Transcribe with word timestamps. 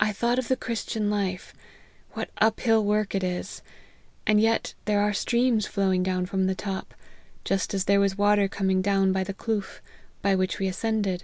I 0.00 0.12
thought 0.12 0.40
of 0.40 0.48
the 0.48 0.56
Christian 0.56 1.10
life, 1.10 1.54
what 2.10 2.28
uphill 2.38 2.84
work 2.84 3.14
it 3.14 3.22
is, 3.22 3.62
and 4.26 4.40
yet 4.40 4.74
there 4.84 5.00
are 5.00 5.12
streams 5.12 5.64
flowing 5.64 6.02
down 6.02 6.26
from 6.26 6.48
the 6.48 6.56
top, 6.56 6.92
just 7.44 7.72
as 7.72 7.84
there 7.84 8.00
was 8.00 8.18
water 8.18 8.48
coming 8.48 8.82
down 8.82 9.12
by 9.12 9.22
the 9.22 9.32
Kloof, 9.32 9.80
by 10.22 10.34
which 10.34 10.58
we 10.58 10.66
ascended. 10.66 11.22